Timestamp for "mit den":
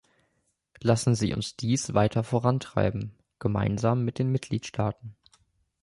4.03-4.31